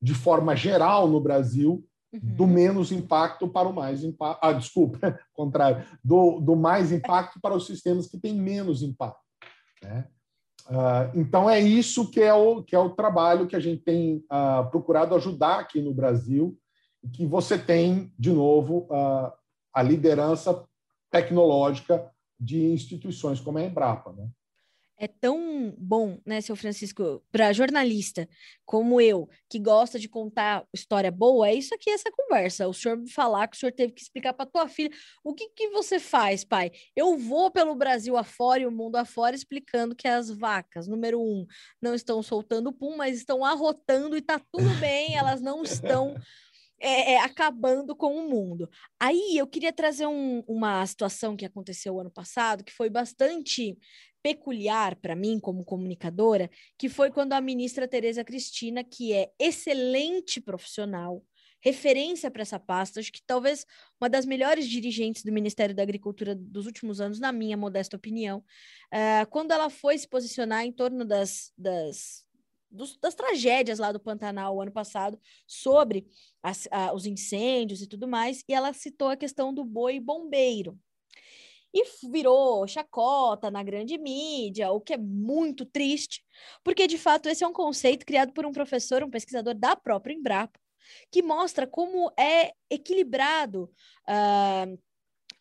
[0.00, 2.20] de forma geral no Brasil uhum.
[2.22, 4.40] do menos impacto para o mais impacto?
[4.42, 9.20] Ah, desculpa, contrário, do, do mais impacto para os sistemas que têm menos impacto.
[9.82, 10.08] Né?
[10.66, 14.24] Uh, então é isso que é o que é o trabalho que a gente tem
[14.30, 16.56] uh, procurado ajudar aqui no Brasil,
[17.12, 19.32] que você tem de novo uh,
[19.74, 20.64] a liderança
[21.10, 24.12] tecnológica de instituições como a Embrapa.
[24.12, 24.28] Né?
[25.00, 28.28] é tão bom, né, seu Francisco, para jornalista
[28.66, 32.68] como eu, que gosta de contar história boa, é isso aqui, essa conversa.
[32.68, 34.90] O senhor falar que o senhor teve que explicar para tua filha
[35.24, 36.70] o que, que você faz, pai.
[36.94, 41.46] Eu vou pelo Brasil afora e o mundo afora explicando que as vacas, número um,
[41.80, 46.14] não estão soltando pum, mas estão arrotando e tá tudo bem, elas não estão
[46.80, 48.68] é, é, acabando com o mundo.
[48.98, 53.78] Aí eu queria trazer um, uma situação que aconteceu ano passado, que foi bastante
[54.22, 60.40] peculiar para mim como comunicadora, que foi quando a ministra Tereza Cristina, que é excelente
[60.40, 61.24] profissional,
[61.62, 63.66] referência para essa pasta, acho que talvez
[64.00, 68.38] uma das melhores dirigentes do Ministério da Agricultura dos últimos anos, na minha modesta opinião,
[68.92, 72.24] uh, quando ela foi se posicionar em torno das, das
[72.70, 76.06] dos, das tragédias lá do Pantanal ano passado sobre
[76.42, 80.78] as, a, os incêndios e tudo mais, e ela citou a questão do boi bombeiro.
[81.72, 86.24] E virou chacota na grande mídia, o que é muito triste,
[86.64, 90.14] porque de fato esse é um conceito criado por um professor, um pesquisador da própria
[90.14, 90.58] Embrapa,
[91.12, 93.70] que mostra como é equilibrado
[94.08, 94.78] uh,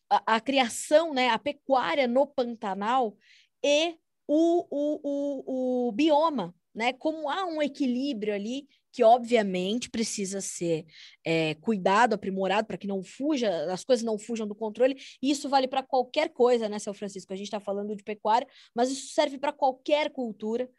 [0.07, 3.17] a, a, criação, né, a pecuária no Pantanal
[3.63, 6.93] e o, o, o, o bioma né?
[6.93, 10.85] Como há um equilíbrio ali que obviamente precisa ser
[11.23, 14.95] é, cuidado, aprimorado para que não fuja, as coisas não fujam do controle.
[15.21, 17.31] E isso vale para qualquer coisa, né, São Francisco?
[17.31, 20.69] A gente está falando de pecuária, mas isso serve para qualquer cultura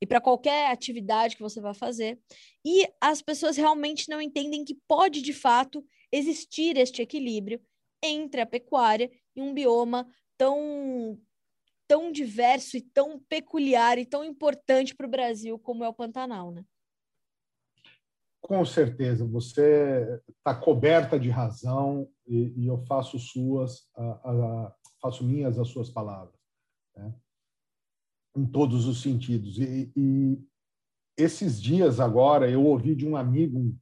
[0.00, 2.18] e para qualquer atividade que você vai fazer.
[2.64, 7.60] E as pessoas realmente não entendem que pode de fato existir este equilíbrio
[8.02, 11.18] entre a pecuária e um bioma tão
[11.90, 16.52] tão diverso e tão peculiar e tão importante para o Brasil como é o Pantanal,
[16.52, 16.64] né?
[18.40, 25.24] Com certeza, você está coberta de razão e, e eu faço suas, a, a, faço
[25.24, 26.38] minhas as suas palavras,
[26.96, 27.12] né?
[28.36, 29.58] em todos os sentidos.
[29.58, 30.38] E, e,
[31.16, 33.76] esses dias agora eu ouvi de um amigo, um,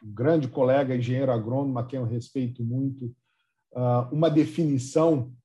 [0.00, 3.06] grande colega, engenheiro agrônomo, a quem eu respeito muito,
[3.72, 5.36] uh, uma definição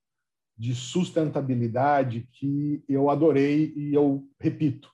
[0.56, 4.90] de sustentabilidade que eu adorei e eu repito.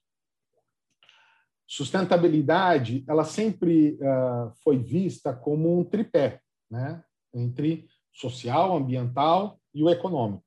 [1.66, 9.90] Sustentabilidade, ela sempre uh, foi vista como um tripé, né, entre social, ambiental e o
[9.90, 10.44] econômico.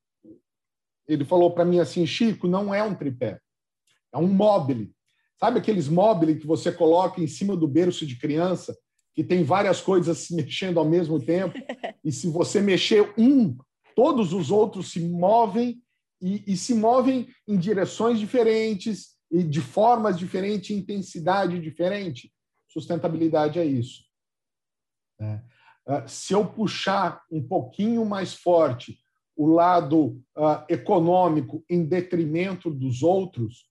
[1.06, 3.40] Ele falou para mim assim, Chico, não é um tripé,
[4.12, 4.88] é um móvel.
[5.38, 8.76] Sabe aqueles móveis que você coloca em cima do berço de criança,
[9.14, 11.54] que tem várias coisas se mexendo ao mesmo tempo,
[12.04, 13.56] e se você mexer um,
[13.94, 15.82] todos os outros se movem
[16.20, 22.32] e, e se movem em direções diferentes e de formas diferentes, intensidade diferente.
[22.68, 24.04] Sustentabilidade é isso.
[25.20, 25.40] É.
[25.86, 28.98] Ah, se eu puxar um pouquinho mais forte
[29.36, 33.68] o lado uh, econômico em detrimento dos outros,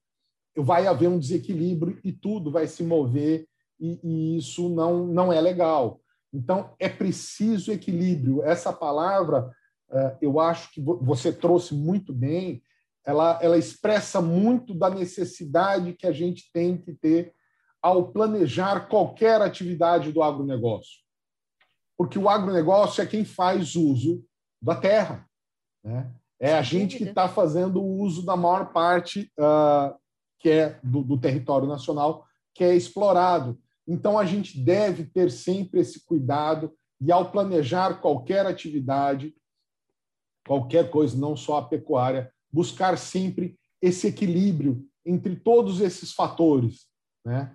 [0.55, 3.47] vai haver um desequilíbrio e tudo vai se mover
[3.79, 6.01] e, e, isso não, não é legal.
[6.33, 8.43] Então, é preciso equilíbrio.
[8.43, 9.49] Essa palavra
[10.21, 12.63] eu acho que você trouxe muito bem,
[13.05, 17.33] ela, ela expressa muito da necessidade que a gente tem que ter
[17.81, 21.01] ao planejar qualquer atividade do agronegócio.
[21.97, 24.23] Porque o agronegócio é quem faz uso
[24.61, 25.29] da terra.
[25.83, 26.09] Né?
[26.39, 29.93] É a gente que está fazendo o uso da maior parte uh,
[30.39, 33.57] que é do, do território nacional, que é explorado.
[33.87, 39.33] Então, a gente deve ter sempre esse cuidado e, ao planejar qualquer atividade,
[40.45, 46.87] qualquer coisa, não só a pecuária, buscar sempre esse equilíbrio entre todos esses fatores.
[47.25, 47.53] Né?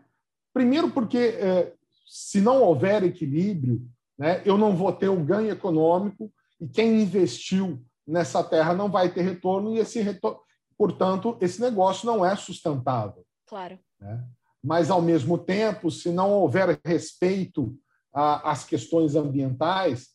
[0.53, 1.73] Primeiro, porque é,
[2.07, 3.81] se não houver equilíbrio,
[4.19, 9.13] né, eu não vou ter o ganho econômico e quem investiu nessa terra não vai
[9.13, 10.41] ter retorno e esse retorno,
[10.77, 13.25] portanto, esse negócio não é sustentável.
[13.47, 13.79] Claro.
[14.01, 14.25] Né?
[14.63, 17.77] Mas ao mesmo tempo, se não houver respeito
[18.13, 20.09] às questões ambientais,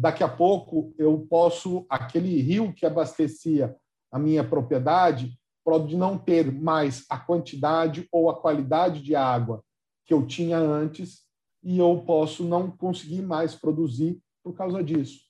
[0.00, 3.76] daqui a pouco eu posso, aquele rio que abastecia
[4.10, 9.62] a minha propriedade, pode não ter mais a quantidade ou a qualidade de água
[10.06, 11.20] que eu tinha antes
[11.62, 15.20] e eu posso não conseguir mais produzir por causa disso.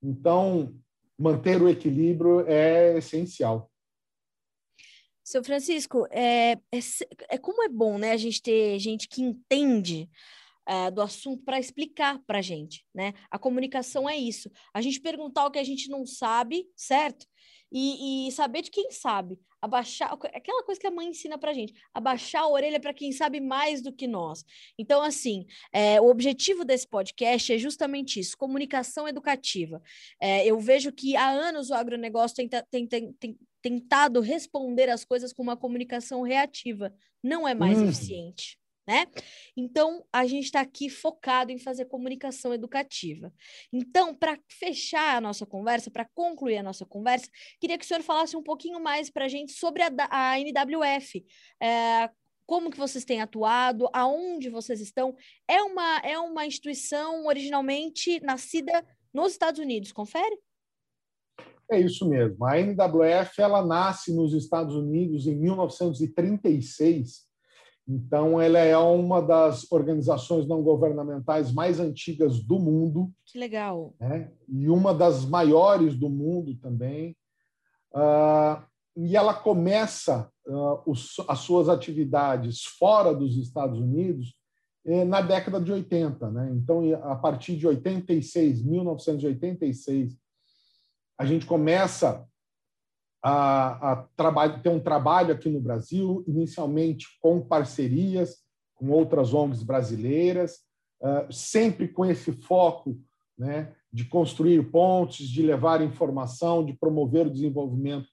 [0.00, 0.72] Então,
[1.18, 3.68] manter o equilíbrio é essencial.
[5.24, 6.78] Seu Francisco, é, é,
[7.28, 10.08] é como é bom né, a gente ter gente que entende
[10.72, 13.12] uh, do assunto para explicar para a gente, né?
[13.30, 14.50] A comunicação é isso.
[14.72, 17.26] A gente perguntar o que a gente não sabe, certo?
[17.72, 19.38] e, e saber de quem sabe.
[19.60, 23.40] Abaixar, aquela coisa que a mãe ensina pra gente, abaixar a orelha para quem sabe
[23.40, 24.44] mais do que nós.
[24.76, 29.80] Então, assim, é, o objetivo desse podcast é justamente isso: comunicação educativa.
[30.20, 32.36] É, eu vejo que há anos o agronegócio
[32.70, 32.88] tem
[33.62, 36.92] tentado responder as coisas com uma comunicação reativa.
[37.22, 37.84] Não é mais hum.
[37.84, 39.06] eficiente né?
[39.56, 43.32] Então, a gente está aqui focado em fazer comunicação educativa.
[43.72, 48.02] Então, para fechar a nossa conversa, para concluir a nossa conversa, queria que o senhor
[48.02, 51.24] falasse um pouquinho mais para a gente sobre a, a NWF.
[51.62, 52.10] É,
[52.44, 55.14] como que vocês têm atuado, aonde vocês estão.
[55.48, 60.36] É uma, é uma instituição originalmente nascida nos Estados Unidos, confere?
[61.70, 62.44] É isso mesmo.
[62.44, 67.31] A NWF ela nasce nos Estados Unidos em 1936
[67.86, 73.10] então, ela é uma das organizações não governamentais mais antigas do mundo.
[73.26, 73.94] Que legal.
[73.98, 74.30] Né?
[74.48, 77.16] E uma das maiores do mundo também.
[77.92, 78.62] Uh,
[78.96, 84.34] e ela começa uh, os, as suas atividades fora dos Estados Unidos
[84.84, 86.30] eh, na década de 80.
[86.30, 86.52] Né?
[86.54, 90.16] Então, a partir de 86, 1986,
[91.18, 92.26] a gente começa
[93.22, 98.42] a, a trabalho, ter um trabalho aqui no Brasil, inicialmente com parcerias
[98.82, 100.56] com outras ONGs brasileiras,
[101.00, 103.00] uh, sempre com esse foco
[103.38, 108.08] né, de construir pontes, de levar informação, de promover o desenvolvimento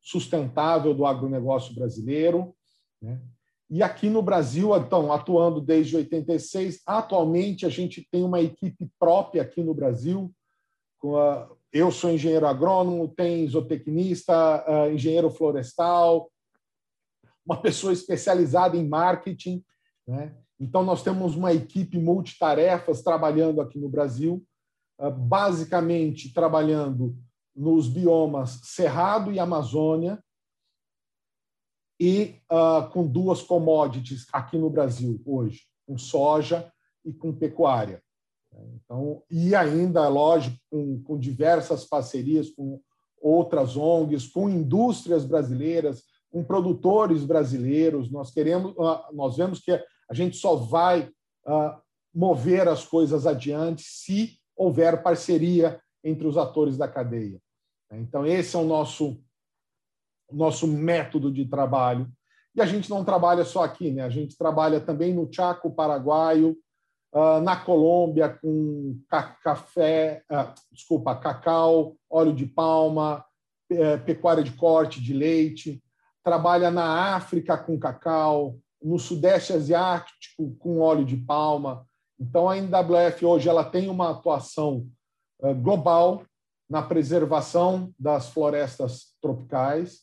[0.00, 2.54] sustentável do agronegócio brasileiro.
[3.02, 3.20] Né?
[3.68, 9.42] E aqui no Brasil, então, atuando desde 86, atualmente a gente tem uma equipe própria
[9.42, 10.32] aqui no Brasil,
[10.98, 16.30] com a, eu sou engenheiro agrônomo, tem zootecnista, uh, engenheiro florestal,
[17.44, 19.62] uma pessoa especializada em marketing.
[20.06, 20.36] Né?
[20.60, 24.46] Então, nós temos uma equipe multitarefas trabalhando aqui no Brasil,
[25.00, 27.18] uh, basicamente trabalhando
[27.52, 30.22] nos biomas Cerrado e Amazônia,
[32.00, 36.72] e uh, com duas commodities aqui no Brasil hoje, com soja
[37.04, 38.03] e com pecuária.
[38.74, 42.80] Então, e ainda, lógico, com, com diversas parcerias com
[43.20, 48.10] outras ONGs, com indústrias brasileiras, com produtores brasileiros.
[48.10, 51.08] Nós queremos, ah, nós vemos que a gente só vai
[51.46, 51.80] uh,
[52.14, 57.40] mover as coisas adiante se houver parceria entre os atores da cadeia.
[57.90, 59.18] Então, esse é o nosso,
[60.30, 62.10] nosso método de trabalho.
[62.54, 64.02] E a gente não trabalha só aqui, né?
[64.02, 66.56] a gente trabalha também no Chaco Paraguaio,
[67.42, 73.24] na Colômbia com ca café, uh, desculpa, cacau, óleo de palma,
[73.70, 75.82] é, pecuária de corte de leite,
[76.22, 81.86] trabalha na África com cacau, no Sudeste Asiático com óleo de palma.
[82.20, 84.86] Então a NWF hoje ela tem uma atuação
[85.40, 86.24] uh, global
[86.68, 90.02] na preservação das florestas tropicais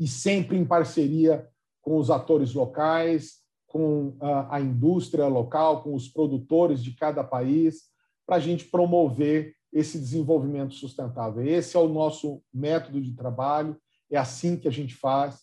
[0.00, 1.48] e sempre em parceria
[1.80, 3.43] com os atores locais,
[3.74, 7.90] com a indústria local, com os produtores de cada país,
[8.24, 11.44] para a gente promover esse desenvolvimento sustentável.
[11.44, 13.76] Esse é o nosso método de trabalho,
[14.08, 15.40] é assim que a gente faz.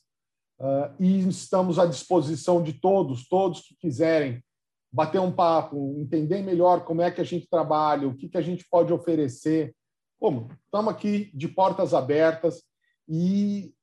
[0.58, 4.42] Ah, e estamos à disposição de todos, todos que quiserem
[4.90, 8.42] bater um papo, entender melhor como é que a gente trabalha, o que, que a
[8.42, 9.76] gente pode oferecer.
[10.18, 10.48] Como?
[10.64, 12.64] Estamos aqui de portas abertas
[13.10, 13.74] e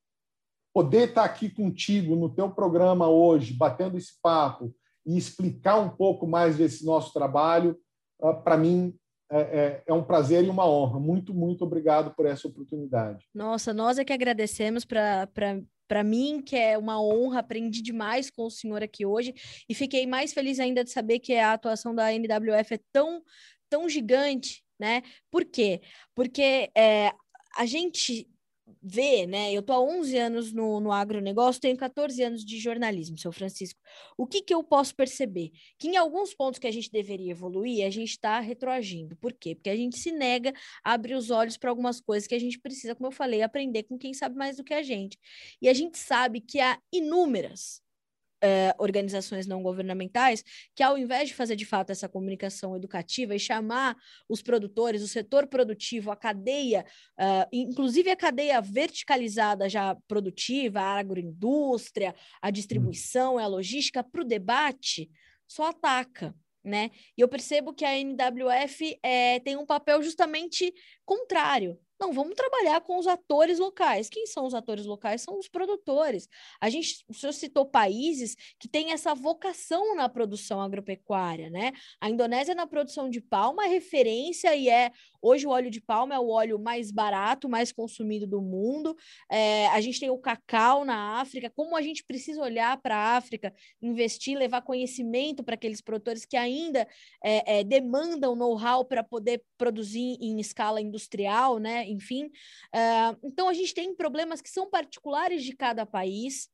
[0.78, 4.72] poder estar aqui contigo no teu programa hoje, batendo esse papo
[5.04, 7.76] e explicar um pouco mais desse nosso trabalho,
[8.22, 8.94] ah, para mim
[9.28, 11.00] é, é, é, um prazer e uma honra.
[11.00, 13.26] Muito, muito obrigado por essa oportunidade.
[13.34, 15.28] Nossa, nós é que agradecemos para
[15.88, 19.34] para mim, que é uma honra, aprendi demais com o senhor aqui hoje
[19.68, 23.22] e fiquei mais feliz ainda de saber que a atuação da NWF é tão,
[23.68, 25.02] tão gigante, né?
[25.28, 25.80] Por quê?
[26.14, 27.10] Porque é,
[27.56, 28.28] a gente
[28.82, 29.52] vê, né?
[29.52, 33.80] Eu tô há 11 anos no, no agronegócio, tenho 14 anos de jornalismo, seu Francisco.
[34.16, 35.50] O que, que eu posso perceber?
[35.78, 39.16] Que em alguns pontos que a gente deveria evoluir, a gente está retroagindo.
[39.16, 39.54] Por quê?
[39.54, 40.52] Porque a gente se nega
[40.84, 43.84] a abrir os olhos para algumas coisas que a gente precisa, como eu falei, aprender
[43.84, 45.18] com quem sabe mais do que a gente.
[45.60, 47.82] E a gente sabe que há inúmeras
[48.44, 53.38] Uh, organizações não governamentais que, ao invés de fazer de fato essa comunicação educativa e
[53.38, 53.96] chamar
[54.28, 56.86] os produtores, o setor produtivo, a cadeia,
[57.18, 64.24] uh, inclusive a cadeia verticalizada já produtiva, a agroindústria, a distribuição, a logística, para o
[64.24, 65.10] debate,
[65.48, 66.34] só ataca.
[66.62, 66.90] Né?
[67.16, 70.72] E eu percebo que a NWF é, tem um papel justamente
[71.04, 74.08] contrário, Não, vamos trabalhar com os atores locais.
[74.08, 75.22] Quem são os atores locais?
[75.22, 76.28] São os produtores.
[76.60, 81.72] A gente, o senhor citou países que têm essa vocação na produção agropecuária, né?
[82.00, 86.14] A Indonésia na produção de palma é referência e é hoje o óleo de palma
[86.14, 88.96] é o óleo mais barato, mais consumido do mundo.
[89.30, 91.50] É, a gente tem o cacau na África.
[91.50, 93.52] Como a gente precisa olhar para a África,
[93.82, 96.86] investir, levar conhecimento para aqueles produtores que ainda
[97.22, 101.84] é, é, demandam know-how para poder produzir em escala industrial, né?
[101.88, 106.48] Enfim, uh, então a gente tem problemas que são particulares de cada país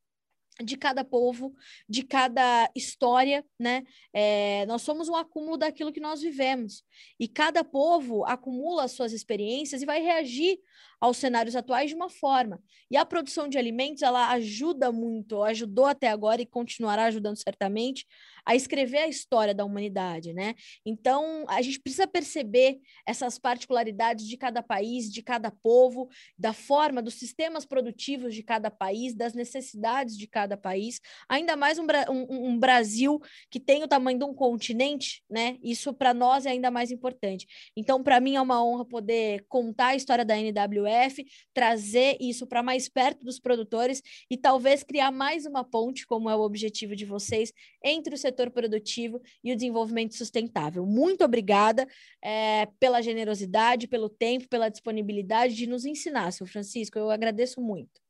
[0.63, 1.55] de cada povo,
[1.89, 3.83] de cada história, né?
[4.13, 6.85] É, nós somos um acúmulo daquilo que nós vivemos.
[7.19, 10.59] E cada povo acumula as suas experiências e vai reagir
[11.01, 12.63] aos cenários atuais de uma forma.
[12.91, 18.07] E a produção de alimentos, ela ajuda muito, ajudou até agora e continuará ajudando certamente
[18.45, 20.55] a escrever a história da humanidade, né?
[20.85, 27.03] Então, a gente precisa perceber essas particularidades de cada país, de cada povo, da forma,
[27.03, 32.49] dos sistemas produtivos de cada país, das necessidades de cada país, ainda mais um, um,
[32.49, 33.21] um Brasil
[33.51, 35.57] que tem o tamanho de um continente, né?
[35.63, 37.47] Isso para nós é ainda mais importante.
[37.77, 42.63] Então, para mim é uma honra poder contar a história da NWF, trazer isso para
[42.63, 47.05] mais perto dos produtores e talvez criar mais uma ponte, como é o objetivo de
[47.05, 50.85] vocês, entre o setor setor produtivo e o desenvolvimento sustentável.
[50.85, 51.87] Muito obrigada
[52.23, 56.99] é, pela generosidade, pelo tempo, pela disponibilidade de nos ensinar, seu Francisco.
[56.99, 58.03] Eu agradeço muito.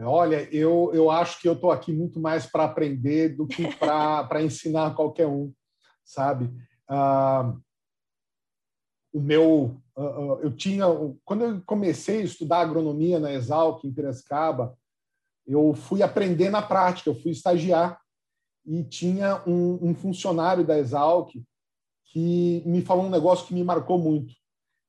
[0.00, 4.42] Olha, eu, eu acho que eu estou aqui muito mais para aprender do que para
[4.42, 5.52] ensinar qualquer um,
[6.04, 6.50] sabe?
[6.88, 7.54] Ah,
[9.12, 10.84] o meu, uh, uh, eu tinha,
[11.24, 14.76] quando eu comecei a estudar agronomia na Exalc, em Piracicaba,
[15.46, 18.00] eu fui aprender na prática, eu fui estagiar
[18.66, 21.30] e tinha um, um, funcionário da Exalc
[22.06, 24.34] que me falou um negócio que me marcou muito.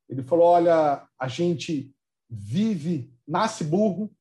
[0.07, 1.93] Ele falou: Olha, a gente
[2.29, 4.11] vive, nasce burro,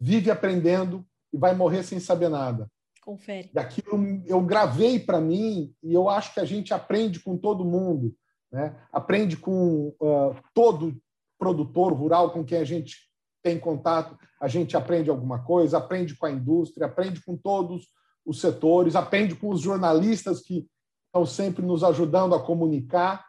[0.00, 2.68] vive aprendendo e vai morrer sem saber nada.
[3.02, 3.50] Confere.
[3.54, 7.64] E aquilo eu gravei para mim e eu acho que a gente aprende com todo
[7.64, 8.16] mundo,
[8.50, 8.74] né?
[8.90, 10.96] Aprende com uh, todo
[11.38, 12.96] produtor rural com quem a gente
[13.42, 17.86] tem contato, a gente aprende alguma coisa, aprende com a indústria, aprende com todos
[18.24, 20.66] os setores, aprende com os jornalistas que
[21.06, 23.24] estão sempre nos ajudando a comunicar.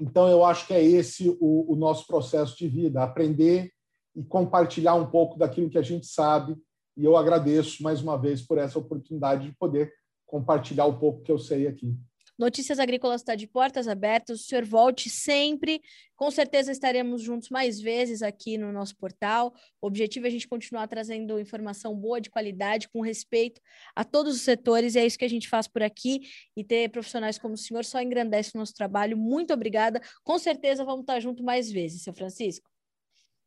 [0.00, 3.70] Então, eu acho que é esse o, o nosso processo de vida, aprender
[4.14, 6.56] e compartilhar um pouco daquilo que a gente sabe.
[6.96, 9.92] E eu agradeço mais uma vez por essa oportunidade de poder
[10.26, 11.94] compartilhar um pouco que eu sei aqui.
[12.38, 14.40] Notícias Agrícolas está de portas abertas.
[14.40, 15.80] O senhor volte sempre.
[16.14, 19.54] Com certeza estaremos juntos mais vezes aqui no nosso portal.
[19.80, 23.60] O objetivo é a gente continuar trazendo informação boa, de qualidade, com respeito
[23.94, 24.94] a todos os setores.
[24.94, 26.20] E é isso que a gente faz por aqui.
[26.54, 29.16] E ter profissionais como o senhor só engrandece o nosso trabalho.
[29.16, 30.00] Muito obrigada.
[30.22, 32.68] Com certeza vamos estar juntos mais vezes, seu Francisco.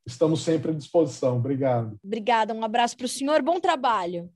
[0.05, 1.37] Estamos sempre à disposição.
[1.37, 1.99] Obrigado.
[2.03, 2.53] Obrigada.
[2.55, 3.43] Um abraço para o senhor.
[3.43, 4.31] Bom trabalho.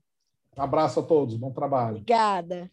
[0.56, 1.34] Abraço a todos.
[1.36, 1.96] Bom trabalho.
[1.96, 2.70] Obrigada.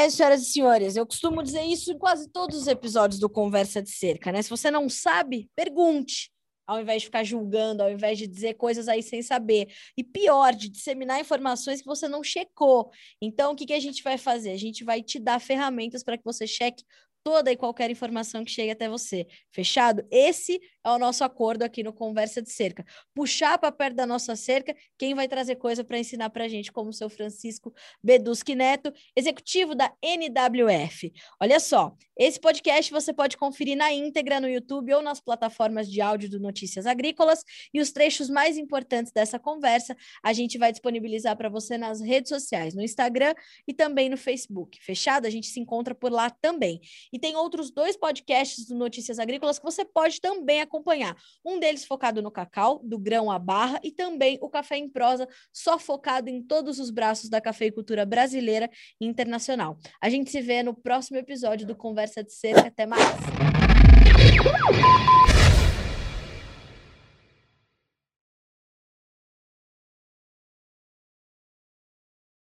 [0.00, 3.82] É, senhoras e senhores, eu costumo dizer isso em quase todos os episódios do Conversa
[3.82, 4.40] de Cerca, né?
[4.40, 6.30] Se você não sabe, pergunte,
[6.66, 9.68] ao invés de ficar julgando, ao invés de dizer coisas aí sem saber.
[9.98, 12.90] E pior, de disseminar informações que você não checou.
[13.20, 14.52] Então, o que, que a gente vai fazer?
[14.52, 16.82] A gente vai te dar ferramentas para que você cheque
[17.22, 19.26] toda e qualquer informação que chegue até você.
[19.50, 20.06] Fechado?
[20.10, 22.84] Esse é o nosso acordo aqui no Conversa de Cerca.
[23.14, 26.72] Puxar para perto da nossa cerca quem vai trazer coisa para ensinar para a gente,
[26.72, 31.12] como o seu Francisco Beduschi Neto, executivo da NWF.
[31.40, 36.00] Olha só, esse podcast você pode conferir na íntegra no YouTube ou nas plataformas de
[36.00, 41.36] áudio do Notícias Agrícolas e os trechos mais importantes dessa conversa a gente vai disponibilizar
[41.36, 43.34] para você nas redes sociais, no Instagram
[43.66, 44.78] e também no Facebook.
[44.82, 45.26] Fechado?
[45.26, 46.80] A gente se encontra por lá também.
[47.12, 51.16] E tem outros dois podcasts do Notícias Agrícolas que você pode também acompanhar.
[51.44, 55.28] Um deles focado no cacau, do grão à barra, e também o Café em Prosa,
[55.52, 59.78] só focado em todos os braços da cafeicultura brasileira e internacional.
[60.00, 62.68] A gente se vê no próximo episódio do Conversa de Cerca.
[62.68, 63.00] Até mais!